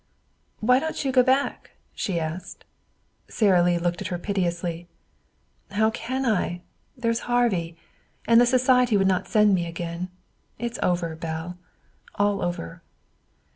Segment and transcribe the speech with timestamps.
[0.61, 2.65] "Why don't you go back?" she asked.
[3.27, 4.87] Sara Lee looked at her piteously.
[5.69, 6.63] "How can I?
[6.97, 7.77] There is Harvey.
[8.27, 10.09] And the society would not send me again.
[10.57, 11.55] It's over, Belle.
[12.15, 12.81] All over."